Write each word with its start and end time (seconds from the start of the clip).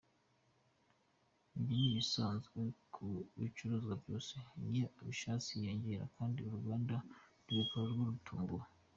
Ibyo 1.57 1.73
ni 1.79 1.85
ibisanzwe 1.91 2.59
ku 2.93 3.05
bicuruzwa 3.39 3.93
byose 4.01 4.33
iyo 4.67 4.83
ababishaka 4.89 5.47
biyongera 5.59 6.05
kandi 6.15 6.37
uruganda 6.41 6.95
rubikora 7.45 7.85
rwo 7.91 8.03
rutaguwe. 8.11 8.65